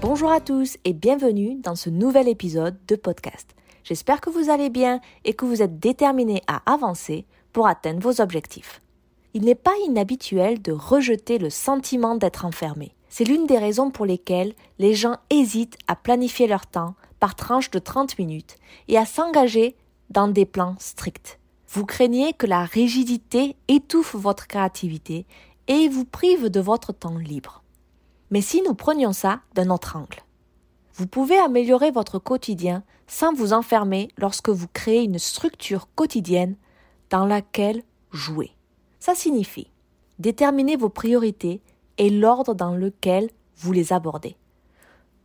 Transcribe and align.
Bonjour 0.00 0.30
à 0.30 0.40
tous 0.40 0.78
et 0.84 0.92
bienvenue 0.92 1.56
dans 1.56 1.74
ce 1.74 1.90
nouvel 1.90 2.28
épisode 2.28 2.76
de 2.86 2.94
podcast. 2.94 3.56
J'espère 3.82 4.20
que 4.20 4.30
vous 4.30 4.48
allez 4.48 4.70
bien 4.70 5.00
et 5.24 5.34
que 5.34 5.44
vous 5.44 5.60
êtes 5.60 5.80
déterminés 5.80 6.40
à 6.46 6.62
avancer 6.72 7.26
pour 7.52 7.66
atteindre 7.66 7.98
vos 7.98 8.20
objectifs. 8.20 8.80
Il 9.34 9.42
n'est 9.42 9.56
pas 9.56 9.74
inhabituel 9.88 10.62
de 10.62 10.70
rejeter 10.70 11.38
le 11.38 11.50
sentiment 11.50 12.14
d'être 12.14 12.44
enfermé. 12.44 12.94
C'est 13.08 13.24
l'une 13.24 13.48
des 13.48 13.58
raisons 13.58 13.90
pour 13.90 14.06
lesquelles 14.06 14.54
les 14.78 14.94
gens 14.94 15.16
hésitent 15.30 15.78
à 15.88 15.96
planifier 15.96 16.46
leur 16.46 16.68
temps 16.68 16.94
par 17.18 17.34
tranche 17.34 17.72
de 17.72 17.80
30 17.80 18.20
minutes 18.20 18.54
et 18.86 18.96
à 18.98 19.04
s'engager 19.04 19.74
dans 20.10 20.28
des 20.28 20.46
plans 20.46 20.76
stricts. 20.78 21.40
Vous 21.70 21.84
craignez 21.84 22.34
que 22.34 22.46
la 22.46 22.62
rigidité 22.62 23.56
étouffe 23.66 24.14
votre 24.14 24.46
créativité 24.46 25.26
et 25.66 25.88
vous 25.88 26.04
prive 26.04 26.50
de 26.50 26.60
votre 26.60 26.92
temps 26.92 27.18
libre. 27.18 27.64
Mais 28.30 28.40
si 28.40 28.62
nous 28.62 28.74
prenions 28.74 29.12
ça 29.12 29.40
d'un 29.54 29.70
autre 29.70 29.96
angle, 29.96 30.22
vous 30.94 31.06
pouvez 31.06 31.38
améliorer 31.38 31.90
votre 31.90 32.18
quotidien 32.18 32.82
sans 33.06 33.32
vous 33.32 33.52
enfermer 33.52 34.08
lorsque 34.18 34.50
vous 34.50 34.68
créez 34.72 35.04
une 35.04 35.18
structure 35.18 35.88
quotidienne 35.94 36.56
dans 37.10 37.24
laquelle 37.24 37.82
jouer. 38.12 38.52
Ça 39.00 39.14
signifie 39.14 39.70
déterminer 40.18 40.76
vos 40.76 40.88
priorités 40.88 41.62
et 41.96 42.10
l'ordre 42.10 42.54
dans 42.54 42.74
lequel 42.74 43.30
vous 43.56 43.72
les 43.72 43.92
abordez. 43.92 44.36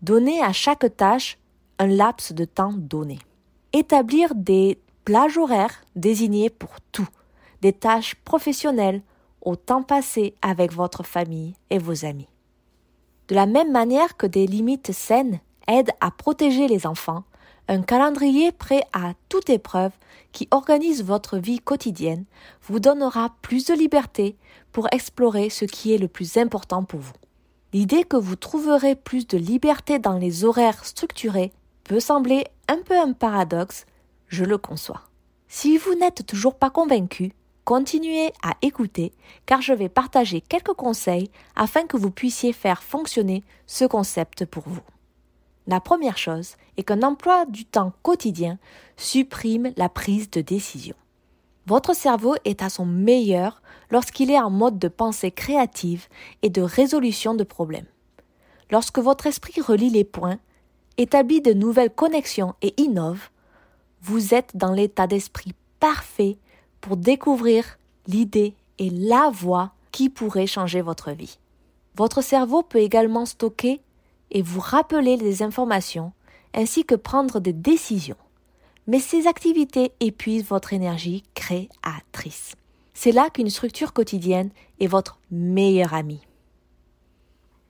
Donnez 0.02 0.42
à 0.42 0.54
chaque 0.54 0.96
tâche 0.96 1.38
un 1.80 1.88
laps 1.88 2.34
de 2.34 2.46
temps 2.46 2.74
donné. 2.76 3.20
Établir 3.74 4.34
des 4.36 4.80
plages 5.06 5.38
horaires 5.38 5.82
désignées 5.96 6.50
pour 6.50 6.70
tout, 6.92 7.08
des 7.62 7.74
tâches 7.74 8.16
professionnelles 8.24 9.02
au 9.42 9.56
temps 9.56 9.84
passé 9.84 10.36
avec 10.42 10.72
votre 10.72 11.04
famille 11.04 11.56
et 11.70 11.80
vos 11.80 12.06
amis. 12.06 12.28
De 13.34 13.36
la 13.36 13.48
même 13.48 13.72
manière 13.72 14.16
que 14.16 14.28
des 14.28 14.46
limites 14.46 14.92
saines 14.92 15.40
aident 15.68 15.96
à 16.02 16.12
protéger 16.12 16.68
les 16.68 16.86
enfants, 16.86 17.24
un 17.68 17.82
calendrier 17.82 18.52
prêt 18.52 18.84
à 18.94 19.14
toute 19.28 19.50
épreuve 19.50 19.92
qui 20.34 20.48
organise 20.52 21.04
votre 21.04 21.40
vie 21.40 21.58
quotidienne 21.58 22.26
vous 22.62 22.80
donnera 22.80 23.34
plus 23.42 23.66
de 23.66 23.74
liberté 23.74 24.36
pour 24.72 24.88
explorer 24.92 25.50
ce 25.50 25.66
qui 25.66 25.96
est 25.96 25.98
le 25.98 26.08
plus 26.08 26.38
important 26.38 26.84
pour 26.84 27.00
vous. 27.00 27.16
L'idée 27.74 28.04
que 28.04 28.18
vous 28.18 28.36
trouverez 28.36 28.94
plus 28.94 29.26
de 29.26 29.40
liberté 29.40 29.98
dans 29.98 30.20
les 30.20 30.46
horaires 30.46 30.86
structurés 30.86 31.52
peut 31.86 32.00
sembler 32.00 32.46
un 32.68 32.84
peu 32.86 33.00
un 33.00 33.14
paradoxe, 33.14 33.88
je 34.28 34.46
le 34.46 34.60
conçois. 34.60 35.02
Si 35.48 35.80
vous 35.80 35.96
n'êtes 35.96 36.28
toujours 36.28 36.54
pas 36.54 36.70
convaincu, 36.70 37.32
continuez 37.66 38.34
à 38.44 38.56
écouter 38.62 39.14
car 39.46 39.62
je 39.62 39.74
vais 39.74 39.90
partager 39.90 40.42
quelques 40.42 40.74
conseils 40.74 41.30
afin 41.56 41.86
que 41.86 41.98
vous 41.98 42.12
puissiez 42.12 42.54
faire 42.54 42.84
fonctionner 42.84 43.44
ce 43.68 43.86
concept 43.86 44.46
pour 44.46 44.64
vous. 44.66 44.82
La 45.66 45.80
première 45.80 46.18
chose 46.18 46.56
est 46.78 46.84
qu'un 46.84 47.04
emploi 47.04 47.46
du 47.46 47.66
temps 47.66 47.94
quotidien 48.02 48.58
supprime 48.98 49.72
la 49.78 49.88
prise 49.90 50.30
de 50.30 50.42
décision. 50.42 50.96
Votre 51.66 51.96
cerveau 51.96 52.36
est 52.44 52.62
à 52.62 52.70
son 52.70 52.86
meilleur 52.86 53.62
lorsqu'il 53.90 54.30
est 54.30 54.40
en 54.40 54.50
mode 54.50 54.78
de 54.78 54.90
pensée 54.90 55.32
créative 55.32 56.08
et 56.42 56.50
de 56.50 56.62
résolution 56.62 57.34
de 57.34 57.46
problèmes. 57.46 57.86
Lorsque 58.70 59.00
votre 59.00 59.28
esprit 59.28 59.62
relie 59.62 59.90
les 59.90 60.04
points, 60.04 60.40
établit 60.98 61.42
de 61.42 61.54
nouvelles 61.54 61.94
connexions 61.94 62.56
et 62.62 62.74
innove, 62.82 63.30
vous 64.02 64.34
êtes 64.34 64.58
dans 64.58 64.74
l'état 64.74 65.08
d'esprit 65.08 65.54
parfait 65.80 66.38
pour 66.84 66.98
découvrir 66.98 67.78
l'idée 68.08 68.56
et 68.78 68.90
la 68.90 69.30
voie 69.32 69.72
qui 69.94 70.10
pourrait 70.10 70.48
changer 70.48 70.82
votre 70.82 71.12
vie. 71.12 71.40
Votre 71.96 72.22
cerveau 72.22 72.62
peut 72.62 72.80
également 72.80 73.26
stocker 73.26 73.80
et 74.32 74.42
vous 74.42 74.60
rappeler 74.60 75.16
les 75.16 75.44
informations 75.44 76.12
ainsi 76.54 76.84
que 76.84 76.96
prendre 76.96 77.40
des 77.40 77.54
décisions. 77.54 78.18
Mais 78.86 79.00
ces 79.00 79.28
activités 79.28 79.94
épuisent 80.02 80.44
votre 80.44 80.74
énergie 80.74 81.24
créatrice. 81.36 82.56
C'est 82.94 83.14
là 83.14 83.30
qu'une 83.30 83.50
structure 83.50 83.94
quotidienne 83.94 84.50
est 84.82 84.88
votre 84.88 85.20
meilleur 85.32 85.94
ami. 85.94 86.20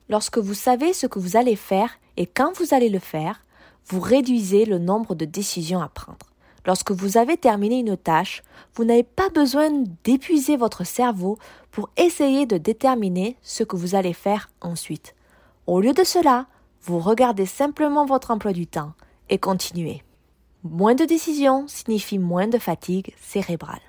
Lorsque 0.09 0.39
vous 0.39 0.55
savez 0.55 0.91
ce 0.91 1.05
que 1.05 1.19
vous 1.19 1.37
allez 1.37 1.55
faire 1.55 1.99
et 2.17 2.25
quand 2.25 2.57
vous 2.57 2.73
allez 2.73 2.89
le 2.89 2.99
faire, 2.99 3.45
vous 3.85 3.99
réduisez 3.99 4.65
le 4.65 4.79
nombre 4.79 5.13
de 5.13 5.25
décisions 5.25 5.83
à 5.83 5.87
prendre. 5.87 6.32
Lorsque 6.65 6.91
vous 6.91 7.17
avez 7.17 7.37
terminé 7.37 7.79
une 7.79 7.97
tâche, 7.97 8.41
vous 8.75 8.85
n'avez 8.85 9.03
pas 9.03 9.29
besoin 9.29 9.69
d'épuiser 10.03 10.55
votre 10.55 10.85
cerveau 10.85 11.37
pour 11.71 11.89
essayer 11.97 12.45
de 12.45 12.57
déterminer 12.57 13.35
ce 13.41 13.63
que 13.63 13.75
vous 13.75 13.95
allez 13.95 14.13
faire 14.13 14.49
ensuite. 14.61 15.15
Au 15.67 15.81
lieu 15.81 15.93
de 15.93 16.03
cela, 16.03 16.47
vous 16.83 16.99
regardez 16.99 17.45
simplement 17.45 18.05
votre 18.05 18.31
emploi 18.31 18.53
du 18.53 18.67
temps 18.67 18.93
et 19.29 19.37
continuez. 19.37 20.03
Moins 20.63 20.95
de 20.95 21.05
décisions 21.05 21.67
signifie 21.67 22.19
moins 22.19 22.47
de 22.47 22.57
fatigue 22.57 23.13
cérébrale, 23.21 23.81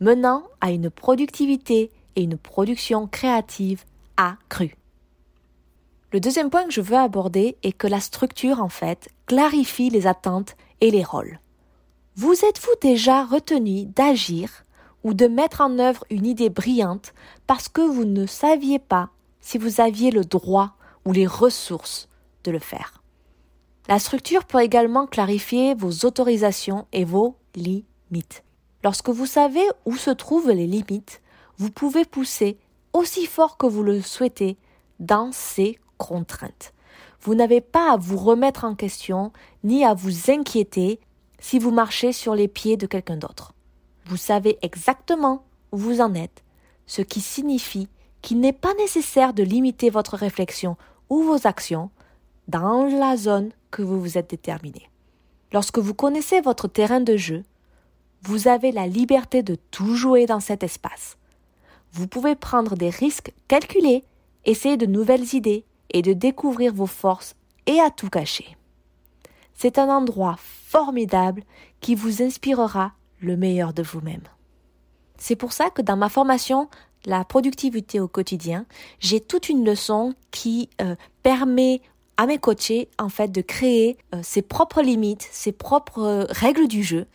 menant 0.00 0.44
à 0.60 0.70
une 0.70 0.90
productivité 0.90 1.90
et 2.14 2.22
une 2.22 2.36
production 2.36 3.08
créative 3.08 3.84
accrue. 4.16 4.76
Le 6.12 6.20
deuxième 6.20 6.50
point 6.50 6.64
que 6.64 6.72
je 6.72 6.80
veux 6.80 6.96
aborder 6.96 7.56
est 7.64 7.72
que 7.72 7.88
la 7.88 7.98
structure, 7.98 8.60
en 8.60 8.68
fait, 8.68 9.08
clarifie 9.26 9.90
les 9.90 10.06
attentes 10.06 10.56
et 10.80 10.92
les 10.92 11.02
rôles. 11.02 11.40
Vous 12.16 12.44
êtes-vous 12.44 12.74
déjà 12.80 13.24
retenu 13.24 13.86
d'agir 13.86 14.64
ou 15.02 15.14
de 15.14 15.26
mettre 15.26 15.60
en 15.60 15.80
œuvre 15.80 16.04
une 16.10 16.26
idée 16.26 16.48
brillante 16.48 17.12
parce 17.48 17.68
que 17.68 17.80
vous 17.80 18.04
ne 18.04 18.24
saviez 18.24 18.78
pas 18.78 19.10
si 19.40 19.58
vous 19.58 19.80
aviez 19.80 20.12
le 20.12 20.24
droit 20.24 20.76
ou 21.04 21.10
les 21.10 21.26
ressources 21.26 22.08
de 22.44 22.52
le 22.52 22.60
faire? 22.60 23.02
La 23.88 23.98
structure 23.98 24.44
peut 24.44 24.62
également 24.62 25.08
clarifier 25.08 25.74
vos 25.74 26.06
autorisations 26.06 26.86
et 26.92 27.04
vos 27.04 27.34
limites. 27.56 28.44
Lorsque 28.84 29.08
vous 29.08 29.26
savez 29.26 29.66
où 29.84 29.96
se 29.96 30.10
trouvent 30.10 30.52
les 30.52 30.68
limites, 30.68 31.20
vous 31.58 31.70
pouvez 31.70 32.04
pousser 32.04 32.58
aussi 32.92 33.26
fort 33.26 33.56
que 33.56 33.66
vous 33.66 33.82
le 33.82 34.00
souhaitez 34.00 34.56
dans 35.00 35.32
ces 35.32 35.80
contraintes. 35.98 36.74
Vous 37.22 37.34
n'avez 37.34 37.60
pas 37.60 37.94
à 37.94 37.96
vous 37.96 38.18
remettre 38.18 38.64
en 38.64 38.76
question 38.76 39.32
ni 39.64 39.84
à 39.84 39.94
vous 39.94 40.30
inquiéter 40.30 41.00
si 41.44 41.58
vous 41.58 41.70
marchez 41.70 42.14
sur 42.14 42.34
les 42.34 42.48
pieds 42.48 42.78
de 42.78 42.86
quelqu'un 42.86 43.18
d'autre. 43.18 43.52
Vous 44.06 44.16
savez 44.16 44.56
exactement 44.62 45.44
où 45.72 45.76
vous 45.76 46.00
en 46.00 46.14
êtes, 46.14 46.42
ce 46.86 47.02
qui 47.02 47.20
signifie 47.20 47.86
qu'il 48.22 48.40
n'est 48.40 48.54
pas 48.54 48.72
nécessaire 48.78 49.34
de 49.34 49.42
limiter 49.42 49.90
votre 49.90 50.16
réflexion 50.16 50.78
ou 51.10 51.22
vos 51.22 51.46
actions 51.46 51.90
dans 52.48 52.84
la 52.86 53.18
zone 53.18 53.50
que 53.70 53.82
vous 53.82 54.00
vous 54.00 54.16
êtes 54.16 54.30
déterminé. 54.30 54.88
Lorsque 55.52 55.76
vous 55.76 55.92
connaissez 55.92 56.40
votre 56.40 56.66
terrain 56.66 57.02
de 57.02 57.18
jeu, 57.18 57.42
vous 58.22 58.48
avez 58.48 58.72
la 58.72 58.86
liberté 58.86 59.42
de 59.42 59.58
tout 59.70 59.96
jouer 59.96 60.24
dans 60.24 60.40
cet 60.40 60.62
espace. 60.62 61.18
Vous 61.92 62.08
pouvez 62.08 62.36
prendre 62.36 62.74
des 62.74 62.88
risques 62.88 63.34
calculés, 63.48 64.02
essayer 64.46 64.78
de 64.78 64.86
nouvelles 64.86 65.34
idées 65.34 65.66
et 65.90 66.00
de 66.00 66.14
découvrir 66.14 66.72
vos 66.72 66.86
forces 66.86 67.34
et 67.66 67.80
à 67.80 67.90
tout 67.90 68.08
cacher. 68.08 68.56
C'est 69.54 69.78
un 69.78 69.88
endroit 69.88 70.36
formidable 70.38 71.42
qui 71.80 71.94
vous 71.94 72.22
inspirera 72.22 72.92
le 73.20 73.36
meilleur 73.36 73.72
de 73.72 73.82
vous-même. 73.82 74.22
C'est 75.16 75.36
pour 75.36 75.52
ça 75.52 75.70
que 75.70 75.82
dans 75.82 75.96
ma 75.96 76.08
formation 76.08 76.68
La 77.06 77.24
productivité 77.24 78.00
au 78.00 78.08
quotidien, 78.08 78.64
j'ai 78.98 79.20
toute 79.20 79.48
une 79.48 79.64
leçon 79.64 80.14
qui 80.30 80.70
euh, 80.80 80.96
permet 81.22 81.82
à 82.16 82.26
mes 82.26 82.38
coachés 82.38 82.88
en 82.98 83.08
fait 83.08 83.28
de 83.30 83.42
créer 83.42 83.98
euh, 84.14 84.20
ses 84.22 84.42
propres 84.42 84.80
limites, 84.80 85.28
ses 85.30 85.52
propres 85.52 86.02
euh, 86.02 86.24
règles 86.30 86.68
du 86.68 86.82
jeu 86.82 87.06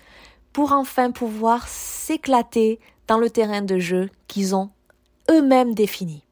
pour 0.54 0.74
enfin 0.74 1.12
pouvoir 1.12 1.68
s'éclater 1.68 2.80
dans 3.08 3.18
le 3.18 3.30
terrain 3.30 3.62
de 3.62 3.80
jeu 3.80 4.10
qu'ils 4.28 4.56
ont 4.56 4.70
eux-mêmes 5.32 5.74
défini. 5.74 6.24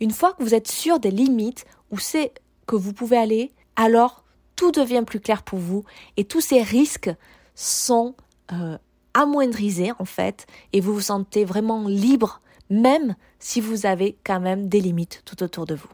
Une 0.00 0.10
fois 0.10 0.32
que 0.32 0.42
vous 0.42 0.54
êtes 0.54 0.68
sûr 0.68 0.98
des 0.98 1.10
limites 1.10 1.64
où 1.90 1.98
c'est 1.98 2.32
que 2.66 2.76
vous 2.76 2.92
pouvez 2.92 3.16
aller, 3.16 3.52
alors 3.76 4.23
tout 4.56 4.70
devient 4.70 5.04
plus 5.06 5.20
clair 5.20 5.42
pour 5.42 5.58
vous 5.58 5.84
et 6.16 6.24
tous 6.24 6.40
ces 6.40 6.62
risques 6.62 7.10
sont 7.54 8.14
euh, 8.52 8.78
amoindrisés 9.14 9.92
en 9.98 10.04
fait 10.04 10.46
et 10.72 10.80
vous 10.80 10.94
vous 10.94 11.00
sentez 11.00 11.44
vraiment 11.44 11.86
libre 11.88 12.40
même 12.70 13.14
si 13.38 13.60
vous 13.60 13.86
avez 13.86 14.16
quand 14.24 14.40
même 14.40 14.68
des 14.68 14.80
limites 14.80 15.22
tout 15.24 15.42
autour 15.42 15.66
de 15.66 15.74
vous. 15.74 15.88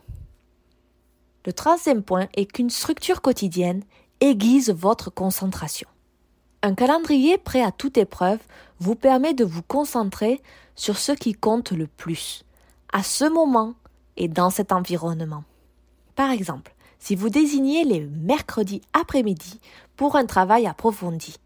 Le 1.47 1.53
troisième 1.53 2.03
point 2.03 2.29
est 2.35 2.47
qu'une 2.47 2.71
structure 2.71 3.23
quotidienne 3.23 3.83
aiguise 4.21 4.71
votre 4.71 5.11
concentration. 5.11 5.89
Un 6.62 6.75
calendrier 6.75 7.39
prêt 7.39 7.62
à 7.62 7.73
toute 7.73 7.97
épreuve 7.97 8.39
vous 8.79 8.95
permet 8.95 9.33
de 9.33 9.45
vous 9.45 9.62
concentrer 9.62 10.43
sur 10.77 10.99
ce 10.99 11.12
qui 11.12 11.33
compte 11.33 11.73
le 11.73 11.87
plus, 11.87 12.45
à 12.93 13.03
ce 13.03 13.25
moment 13.25 13.75
et 14.17 14.29
dans 14.29 14.51
cet 14.51 14.73
environnement. 14.73 15.45
Par 16.15 16.31
exemple, 16.31 16.75
si 17.00 17.17
vous 17.17 17.31
désignez 17.31 17.85
les 17.85 18.00
mercredis 18.00 18.82
après-midi 18.93 19.58
pour 19.97 20.17
un 20.17 20.26
travail 20.26 20.67
approfondi, 20.67 21.37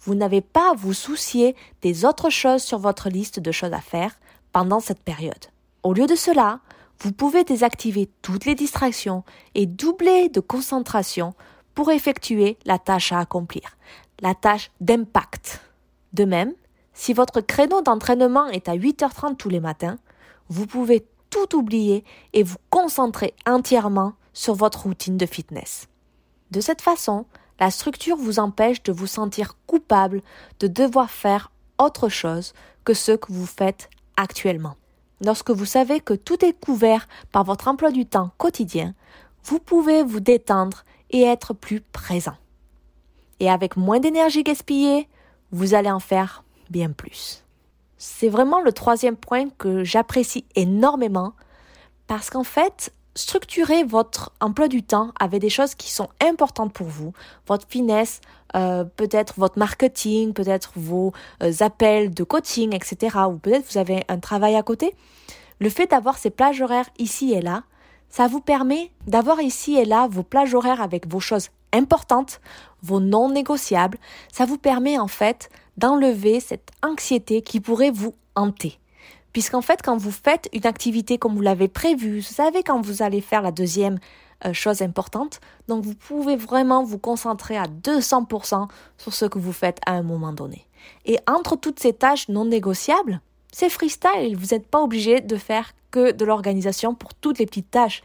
vous 0.00 0.14
n'avez 0.14 0.40
pas 0.40 0.72
à 0.72 0.74
vous 0.74 0.92
soucier 0.92 1.56
des 1.80 2.04
autres 2.04 2.28
choses 2.28 2.62
sur 2.62 2.78
votre 2.78 3.08
liste 3.08 3.40
de 3.40 3.52
choses 3.52 3.72
à 3.72 3.80
faire 3.80 4.18
pendant 4.52 4.80
cette 4.80 5.02
période. 5.02 5.46
Au 5.82 5.94
lieu 5.94 6.06
de 6.06 6.16
cela, 6.16 6.60
vous 7.00 7.12
pouvez 7.12 7.44
désactiver 7.44 8.08
toutes 8.22 8.44
les 8.44 8.54
distractions 8.54 9.22
et 9.54 9.66
doubler 9.66 10.28
de 10.28 10.40
concentration 10.40 11.34
pour 11.74 11.90
effectuer 11.90 12.58
la 12.64 12.78
tâche 12.78 13.12
à 13.12 13.20
accomplir, 13.20 13.76
la 14.20 14.34
tâche 14.34 14.70
d'impact. 14.80 15.60
De 16.12 16.24
même, 16.24 16.52
si 16.94 17.12
votre 17.12 17.40
créneau 17.40 17.82
d'entraînement 17.82 18.46
est 18.46 18.68
à 18.68 18.76
8h30 18.76 19.36
tous 19.36 19.50
les 19.50 19.60
matins, 19.60 19.98
vous 20.48 20.66
pouvez 20.66 21.06
tout 21.30 21.54
oublier 21.54 22.04
et 22.32 22.42
vous 22.42 22.56
concentrer 22.70 23.34
entièrement 23.46 24.14
sur 24.36 24.54
votre 24.54 24.82
routine 24.82 25.16
de 25.16 25.24
fitness. 25.24 25.88
De 26.50 26.60
cette 26.60 26.82
façon, 26.82 27.24
la 27.58 27.70
structure 27.70 28.18
vous 28.18 28.38
empêche 28.38 28.82
de 28.82 28.92
vous 28.92 29.06
sentir 29.06 29.56
coupable 29.66 30.20
de 30.60 30.66
devoir 30.66 31.10
faire 31.10 31.50
autre 31.78 32.10
chose 32.10 32.52
que 32.84 32.92
ce 32.92 33.12
que 33.12 33.32
vous 33.32 33.46
faites 33.46 33.88
actuellement. 34.18 34.76
Lorsque 35.24 35.50
vous 35.50 35.64
savez 35.64 36.00
que 36.00 36.12
tout 36.12 36.44
est 36.44 36.52
couvert 36.52 37.08
par 37.32 37.44
votre 37.44 37.66
emploi 37.66 37.90
du 37.90 38.04
temps 38.04 38.30
quotidien, 38.36 38.94
vous 39.42 39.58
pouvez 39.58 40.02
vous 40.02 40.20
détendre 40.20 40.84
et 41.10 41.22
être 41.22 41.54
plus 41.54 41.80
présent. 41.80 42.36
Et 43.40 43.50
avec 43.50 43.78
moins 43.78 44.00
d'énergie 44.00 44.42
gaspillée, 44.42 45.08
vous 45.50 45.72
allez 45.72 45.90
en 45.90 46.00
faire 46.00 46.44
bien 46.68 46.92
plus. 46.92 47.42
C'est 47.96 48.28
vraiment 48.28 48.60
le 48.60 48.72
troisième 48.72 49.16
point 49.16 49.48
que 49.56 49.82
j'apprécie 49.82 50.44
énormément 50.56 51.32
parce 52.06 52.28
qu'en 52.28 52.44
fait, 52.44 52.92
structurer 53.16 53.82
votre 53.82 54.32
emploi 54.40 54.68
du 54.68 54.82
temps 54.82 55.10
avec 55.18 55.40
des 55.40 55.48
choses 55.48 55.74
qui 55.74 55.90
sont 55.90 56.08
importantes 56.22 56.72
pour 56.72 56.86
vous, 56.86 57.12
votre 57.48 57.66
finesse, 57.68 58.20
euh, 58.54 58.84
peut-être 58.84 59.34
votre 59.38 59.58
marketing, 59.58 60.32
peut-être 60.32 60.72
vos 60.76 61.12
euh, 61.42 61.52
appels 61.60 62.14
de 62.14 62.22
coaching, 62.22 62.74
etc. 62.74 63.16
Ou 63.28 63.38
peut-être 63.38 63.72
vous 63.72 63.78
avez 63.78 64.04
un 64.08 64.18
travail 64.18 64.54
à 64.54 64.62
côté. 64.62 64.94
Le 65.58 65.70
fait 65.70 65.90
d'avoir 65.90 66.18
ces 66.18 66.30
plages 66.30 66.60
horaires 66.60 66.88
ici 66.98 67.32
et 67.32 67.40
là, 67.40 67.64
ça 68.08 68.28
vous 68.28 68.40
permet 68.40 68.90
d'avoir 69.06 69.40
ici 69.40 69.76
et 69.76 69.84
là 69.84 70.06
vos 70.08 70.22
plages 70.22 70.54
horaires 70.54 70.80
avec 70.80 71.08
vos 71.08 71.20
choses 71.20 71.48
importantes, 71.72 72.40
vos 72.82 73.00
non 73.00 73.30
négociables. 73.30 73.98
Ça 74.32 74.44
vous 74.44 74.58
permet 74.58 74.98
en 74.98 75.08
fait 75.08 75.50
d'enlever 75.76 76.40
cette 76.40 76.70
anxiété 76.82 77.42
qui 77.42 77.60
pourrait 77.60 77.90
vous 77.90 78.14
hanter. 78.34 78.78
Puisqu'en 79.36 79.60
fait, 79.60 79.82
quand 79.84 79.98
vous 79.98 80.12
faites 80.12 80.48
une 80.54 80.64
activité 80.66 81.18
comme 81.18 81.34
vous 81.34 81.42
l'avez 81.42 81.68
prévu, 81.68 82.20
vous 82.20 82.26
savez 82.26 82.62
quand 82.62 82.80
vous 82.80 83.02
allez 83.02 83.20
faire 83.20 83.42
la 83.42 83.52
deuxième 83.52 83.98
euh, 84.46 84.54
chose 84.54 84.80
importante, 84.80 85.42
donc 85.68 85.84
vous 85.84 85.94
pouvez 85.94 86.36
vraiment 86.36 86.82
vous 86.82 86.96
concentrer 86.96 87.54
à 87.54 87.64
200% 87.66 88.66
sur 88.96 89.12
ce 89.12 89.26
que 89.26 89.38
vous 89.38 89.52
faites 89.52 89.78
à 89.84 89.92
un 89.92 90.02
moment 90.02 90.32
donné. 90.32 90.66
Et 91.04 91.18
entre 91.26 91.54
toutes 91.54 91.80
ces 91.80 91.92
tâches 91.92 92.30
non 92.30 92.46
négociables, 92.46 93.20
c'est 93.52 93.68
freestyle, 93.68 94.38
vous 94.38 94.54
n'êtes 94.54 94.68
pas 94.68 94.80
obligé 94.80 95.20
de 95.20 95.36
faire 95.36 95.72
que 95.90 96.12
de 96.12 96.24
l'organisation 96.24 96.94
pour 96.94 97.12
toutes 97.12 97.38
les 97.38 97.44
petites 97.44 97.70
tâches. 97.70 98.02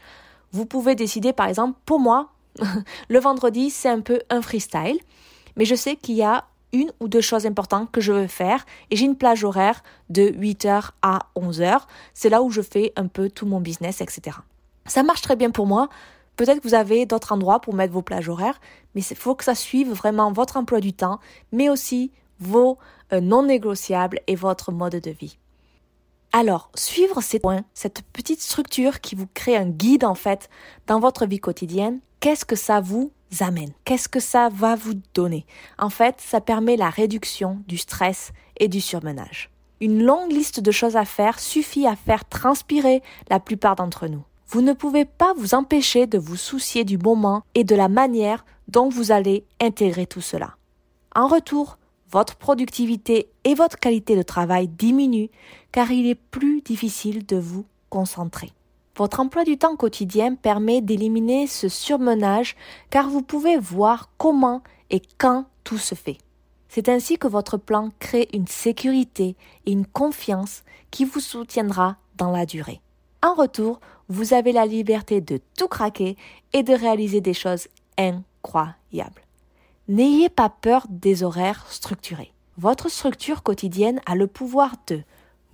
Vous 0.50 0.66
pouvez 0.66 0.94
décider, 0.94 1.32
par 1.32 1.48
exemple, 1.48 1.78
pour 1.86 1.98
moi, 1.98 2.28
le 3.08 3.18
vendredi, 3.20 3.70
c'est 3.70 3.88
un 3.88 4.02
peu 4.02 4.20
un 4.28 4.42
freestyle, 4.42 4.98
mais 5.56 5.64
je 5.64 5.76
sais 5.76 5.96
qu'il 5.96 6.16
y 6.16 6.22
a 6.22 6.44
une 6.72 6.92
ou 7.00 7.08
deux 7.08 7.20
choses 7.20 7.46
importantes 7.46 7.90
que 7.90 8.00
je 8.00 8.12
veux 8.12 8.26
faire 8.26 8.64
et 8.90 8.96
j'ai 8.96 9.04
une 9.04 9.16
plage 9.16 9.44
horaire 9.44 9.82
de 10.08 10.28
8h 10.30 10.90
à 11.02 11.20
11h. 11.36 11.82
C'est 12.14 12.28
là 12.28 12.42
où 12.42 12.50
je 12.50 12.62
fais 12.62 12.92
un 12.96 13.06
peu 13.06 13.28
tout 13.30 13.46
mon 13.46 13.60
business, 13.60 14.00
etc. 14.00 14.38
Ça 14.86 15.02
marche 15.02 15.22
très 15.22 15.36
bien 15.36 15.50
pour 15.50 15.66
moi. 15.66 15.88
Peut-être 16.36 16.60
que 16.60 16.68
vous 16.68 16.74
avez 16.74 17.04
d'autres 17.06 17.32
endroits 17.32 17.60
pour 17.60 17.74
mettre 17.74 17.92
vos 17.92 18.02
plages 18.02 18.28
horaires, 18.28 18.60
mais 18.94 19.02
il 19.02 19.16
faut 19.16 19.34
que 19.34 19.44
ça 19.44 19.54
suive 19.54 19.92
vraiment 19.92 20.32
votre 20.32 20.56
emploi 20.56 20.80
du 20.80 20.92
temps, 20.92 21.20
mais 21.52 21.68
aussi 21.68 22.10
vos 22.40 22.78
euh, 23.12 23.20
non 23.20 23.42
négociables 23.42 24.20
et 24.26 24.34
votre 24.34 24.72
mode 24.72 24.96
de 24.96 25.10
vie. 25.10 25.38
Alors, 26.32 26.70
suivre 26.74 27.20
ces 27.20 27.38
points, 27.38 27.62
cette 27.74 28.02
petite 28.14 28.40
structure 28.40 29.02
qui 29.02 29.14
vous 29.14 29.28
crée 29.34 29.56
un 29.56 29.68
guide 29.68 30.04
en 30.04 30.14
fait 30.14 30.48
dans 30.86 30.98
votre 30.98 31.26
vie 31.26 31.40
quotidienne, 31.40 32.00
qu'est-ce 32.20 32.46
que 32.46 32.56
ça 32.56 32.80
vous 32.80 33.12
Qu'est-ce 33.84 34.08
que 34.08 34.20
ça 34.20 34.48
va 34.50 34.76
vous 34.76 34.94
donner? 35.14 35.46
En 35.78 35.88
fait, 35.88 36.16
ça 36.18 36.40
permet 36.40 36.76
la 36.76 36.90
réduction 36.90 37.62
du 37.66 37.78
stress 37.78 38.32
et 38.58 38.68
du 38.68 38.80
surmenage. 38.80 39.50
Une 39.80 40.04
longue 40.04 40.30
liste 40.30 40.60
de 40.60 40.70
choses 40.70 40.96
à 40.96 41.04
faire 41.04 41.40
suffit 41.40 41.86
à 41.86 41.96
faire 41.96 42.28
transpirer 42.28 43.02
la 43.30 43.40
plupart 43.40 43.74
d'entre 43.74 44.06
nous. 44.06 44.22
Vous 44.46 44.60
ne 44.60 44.74
pouvez 44.74 45.06
pas 45.06 45.32
vous 45.36 45.54
empêcher 45.54 46.06
de 46.06 46.18
vous 46.18 46.36
soucier 46.36 46.84
du 46.84 46.98
moment 46.98 47.42
et 47.54 47.64
de 47.64 47.74
la 47.74 47.88
manière 47.88 48.44
dont 48.68 48.90
vous 48.90 49.10
allez 49.10 49.44
intégrer 49.60 50.06
tout 50.06 50.20
cela. 50.20 50.56
En 51.14 51.26
retour, 51.26 51.78
votre 52.10 52.36
productivité 52.36 53.30
et 53.44 53.54
votre 53.54 53.78
qualité 53.78 54.14
de 54.14 54.22
travail 54.22 54.68
diminuent 54.68 55.30
car 55.72 55.90
il 55.90 56.06
est 56.06 56.20
plus 56.30 56.60
difficile 56.60 57.24
de 57.24 57.36
vous 57.36 57.64
concentrer. 57.88 58.52
Votre 58.96 59.20
emploi 59.20 59.44
du 59.44 59.56
temps 59.56 59.76
quotidien 59.76 60.34
permet 60.34 60.82
d'éliminer 60.82 61.46
ce 61.46 61.68
surmenage 61.68 62.56
car 62.90 63.08
vous 63.08 63.22
pouvez 63.22 63.56
voir 63.56 64.10
comment 64.18 64.62
et 64.90 65.00
quand 65.18 65.46
tout 65.64 65.78
se 65.78 65.94
fait. 65.94 66.18
C'est 66.68 66.88
ainsi 66.88 67.16
que 67.16 67.28
votre 67.28 67.56
plan 67.56 67.90
crée 67.98 68.28
une 68.32 68.46
sécurité 68.46 69.36
et 69.66 69.72
une 69.72 69.86
confiance 69.86 70.62
qui 70.90 71.04
vous 71.04 71.20
soutiendra 71.20 71.96
dans 72.16 72.30
la 72.30 72.44
durée. 72.44 72.80
En 73.22 73.34
retour, 73.34 73.80
vous 74.08 74.34
avez 74.34 74.52
la 74.52 74.66
liberté 74.66 75.20
de 75.20 75.40
tout 75.56 75.68
craquer 75.68 76.16
et 76.52 76.62
de 76.62 76.74
réaliser 76.74 77.20
des 77.20 77.34
choses 77.34 77.68
incroyables. 77.96 79.22
N'ayez 79.88 80.28
pas 80.28 80.48
peur 80.48 80.86
des 80.90 81.22
horaires 81.22 81.66
structurés. 81.70 82.32
Votre 82.58 82.90
structure 82.90 83.42
quotidienne 83.42 84.00
a 84.04 84.14
le 84.14 84.26
pouvoir 84.26 84.74
de 84.86 85.02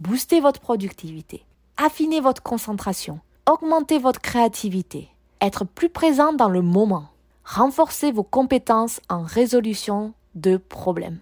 booster 0.01 0.41
votre 0.41 0.61
productivité, 0.61 1.45
affiner 1.77 2.21
votre 2.21 2.43
concentration, 2.43 3.21
augmenter 3.49 3.99
votre 3.99 4.21
créativité, 4.21 5.09
être 5.41 5.65
plus 5.65 5.89
présent 5.89 6.35
dans 6.35 6.51
le 6.51 6.61
moment, 6.61 7.07
renforcer 7.45 8.13
vos 8.13 8.23
compétences 8.23 9.01
en 9.09 9.23
résolution 9.23 10.13
de 10.35 10.59
problèmes, 10.59 11.21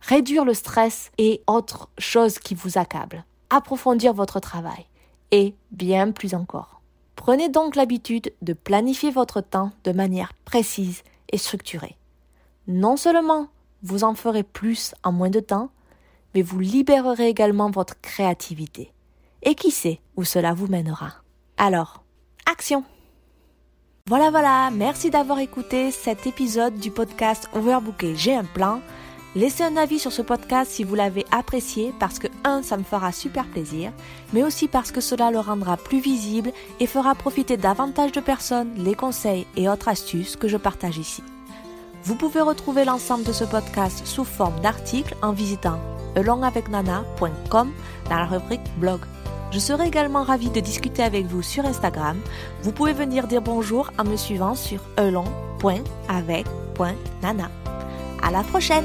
réduire 0.00 0.46
le 0.46 0.54
stress 0.54 1.10
et 1.18 1.42
autres 1.46 1.90
choses 1.98 2.38
qui 2.38 2.54
vous 2.54 2.78
accablent, 2.78 3.26
approfondir 3.50 4.14
votre 4.14 4.40
travail 4.40 4.86
et 5.32 5.54
bien 5.70 6.12
plus 6.12 6.34
encore. 6.34 6.80
Prenez 7.14 7.50
donc 7.50 7.76
l'habitude 7.76 8.32
de 8.40 8.54
planifier 8.54 9.10
votre 9.10 9.42
temps 9.42 9.72
de 9.84 9.92
manière 9.92 10.32
précise 10.46 11.02
et 11.30 11.36
structurée. 11.36 11.98
Non 12.68 12.96
seulement 12.96 13.48
vous 13.82 14.02
en 14.02 14.14
ferez 14.14 14.44
plus 14.44 14.94
en 15.04 15.12
moins 15.12 15.30
de 15.30 15.40
temps, 15.40 15.68
mais 16.34 16.40
vous 16.40 16.58
libérerez 16.58 17.28
également 17.28 17.70
votre 17.70 18.00
créativité. 18.00 18.94
Et 19.42 19.54
qui 19.54 19.70
sait 19.70 20.00
où 20.16 20.24
cela 20.24 20.54
vous 20.54 20.68
mènera. 20.68 21.25
Alors, 21.58 22.04
action 22.44 22.84
Voilà, 24.08 24.30
voilà, 24.30 24.70
merci 24.70 25.08
d'avoir 25.08 25.38
écouté 25.38 25.90
cet 25.90 26.26
épisode 26.26 26.78
du 26.78 26.90
podcast 26.90 27.48
Overbooké, 27.54 28.14
j'ai 28.14 28.34
un 28.34 28.44
plan. 28.44 28.82
Laissez 29.34 29.62
un 29.62 29.78
avis 29.78 29.98
sur 29.98 30.12
ce 30.12 30.20
podcast 30.20 30.70
si 30.70 30.84
vous 30.84 30.94
l'avez 30.94 31.24
apprécié 31.30 31.94
parce 31.98 32.18
que, 32.18 32.26
un, 32.44 32.62
ça 32.62 32.76
me 32.76 32.82
fera 32.82 33.10
super 33.10 33.46
plaisir, 33.46 33.90
mais 34.34 34.42
aussi 34.42 34.68
parce 34.68 34.92
que 34.92 35.00
cela 35.00 35.30
le 35.30 35.38
rendra 35.38 35.78
plus 35.78 36.00
visible 36.00 36.52
et 36.78 36.86
fera 36.86 37.14
profiter 37.14 37.56
davantage 37.56 38.12
de 38.12 38.20
personnes 38.20 38.74
les 38.76 38.94
conseils 38.94 39.46
et 39.56 39.66
autres 39.66 39.88
astuces 39.88 40.36
que 40.36 40.48
je 40.48 40.58
partage 40.58 40.98
ici. 40.98 41.22
Vous 42.04 42.16
pouvez 42.16 42.42
retrouver 42.42 42.84
l'ensemble 42.84 43.24
de 43.24 43.32
ce 43.32 43.44
podcast 43.44 44.06
sous 44.06 44.24
forme 44.24 44.60
d'articles 44.60 45.16
en 45.22 45.32
visitant 45.32 45.80
elongavecnana.com 46.16 47.72
dans 48.10 48.16
la 48.16 48.26
rubrique 48.26 48.78
blog. 48.78 49.00
Je 49.56 49.60
serai 49.62 49.86
également 49.86 50.22
ravie 50.22 50.50
de 50.50 50.60
discuter 50.60 51.02
avec 51.02 51.24
vous 51.24 51.40
sur 51.40 51.64
Instagram. 51.64 52.18
Vous 52.62 52.72
pouvez 52.72 52.92
venir 52.92 53.26
dire 53.26 53.40
bonjour 53.40 53.90
en 53.98 54.04
me 54.04 54.16
suivant 54.16 54.54
sur 54.54 54.82
elong.avec.nana. 54.98 57.50
À 58.22 58.30
la 58.30 58.42
prochaine! 58.42 58.84